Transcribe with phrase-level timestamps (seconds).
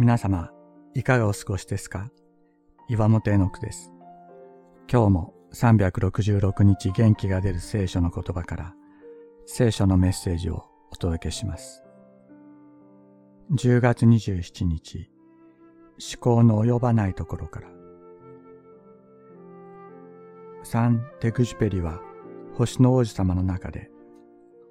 [0.00, 0.52] 皆様、
[0.94, 2.08] いかがお過ごしですか？
[2.88, 3.90] 岩本絵の句です。
[4.88, 8.74] 今日も366日元気が出る聖書の言葉から
[9.44, 11.82] 聖書のメッセージをお届けします。
[13.50, 15.10] 10月27日、
[15.98, 17.68] 思考の及ばないところから。
[20.62, 22.00] サン・テグジュペリは
[22.54, 23.90] 星の王子様の中で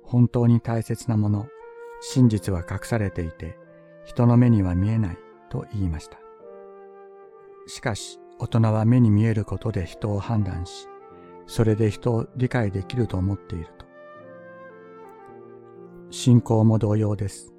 [0.03, 1.47] 本当に大切なもの、
[1.99, 3.57] 真実は隠されていて
[4.07, 5.17] 人の目には見えない
[5.49, 6.17] と言いました。
[7.67, 10.87] しかし、大人は目に見えることで人を判断し、
[11.45, 13.85] それで人を理解できると思っていると。
[16.09, 17.53] 信仰も同様です。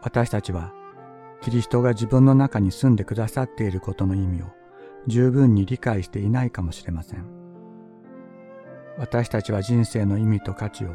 [0.00, 0.72] 私たちは、
[1.40, 4.46] キリストが自分の中に住んでくださっていることの意味を
[5.08, 7.26] 十分に理解していないかもしれません。
[8.96, 10.90] 私たちは人生の意味と価値を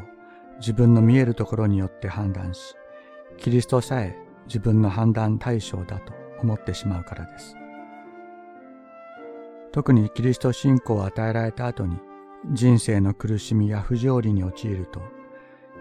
[0.58, 2.74] 自分の見えるところによって判断し、
[3.36, 4.16] キリストさえ
[4.48, 7.56] 自分の判断対象だと思ってしまうからです。
[9.70, 11.98] 特にキリスト信仰を与えられた後に
[12.52, 15.00] 人生の苦しみや不条理に陥ると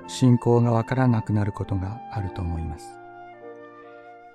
[0.08, 3.00] 信仰がわからなくなることがあると思います。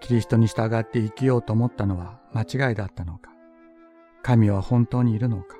[0.00, 3.30] キリストに従って生きようと思ったのは間違いだったのか
[4.22, 5.56] 神は本当にいるのか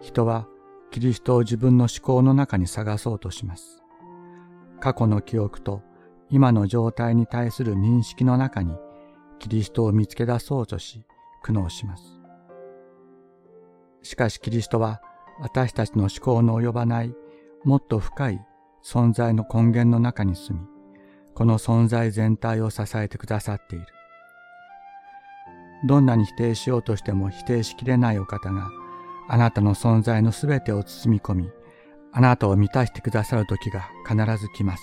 [0.00, 0.46] 人は
[0.90, 3.82] キリストを自分の思考の中に探そうとします。
[4.80, 5.82] 過去の記憶と
[6.30, 8.74] 今の状態に対する認識の中に
[9.38, 11.04] キリストを見つけ出そうとし
[11.42, 12.04] 苦悩します。
[14.02, 15.00] しかしキリストは
[15.40, 17.14] 私たちの思考の及ばない
[17.64, 18.40] もっと深い
[18.84, 20.66] 存在の根源の中に住み、
[21.34, 23.86] この存在全体を支えてくださっている。
[25.86, 28.70] どんなに否定しようとしても否定しきれないお方が
[29.28, 31.50] あなたの存在のすべてを包み込み、
[32.12, 34.82] あなたを満たしてくださる時が必ず来ます。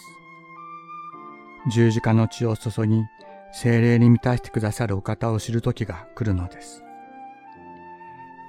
[1.68, 3.04] 十字架の血を注ぎ、
[3.52, 6.84] 精霊に満たしてくださるお方を知る時が来るのです。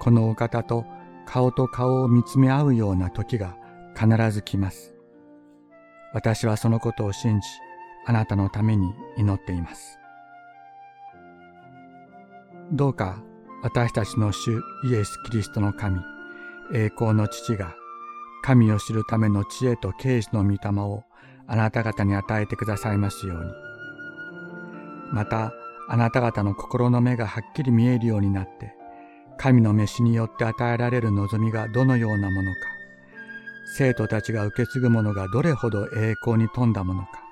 [0.01, 0.85] このお方と
[1.27, 3.57] 顔と顔を見つめ合うような時が
[3.95, 4.95] 必ず来ます。
[6.15, 7.47] 私はそのことを信じ、
[8.07, 9.99] あなたのために祈っています。
[12.73, 13.23] どうか
[13.63, 16.01] 私たちの主イエス・キリストの神、
[16.75, 17.75] 栄光の父が
[18.43, 21.05] 神を知るための知恵と啓示の御霊を
[21.47, 23.53] あなた方に与えてくださいますように。
[25.13, 25.53] また、
[25.89, 28.75] あなた方の心の目がはっきり見えるようになって、
[29.37, 32.59] 神の召しによって与えられる望みがどのようなものか、
[33.77, 37.23] 生徒たちが受け継ぐものがどれほど栄光に富んだものか、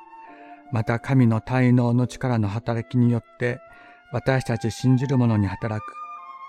[0.72, 3.60] また神の滞納の力の働きによって
[4.12, 5.94] 私たち信じる者に働く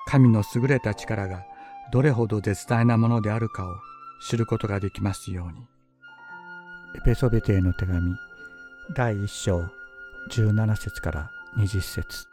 [0.06, 1.44] 神の優れた力が
[1.92, 3.76] どれほど絶大なものであるかを
[4.22, 5.66] 知ることができますように。
[6.94, 8.18] エペソビテへの手紙
[8.92, 9.66] 第1章
[10.30, 12.28] 17節から20節。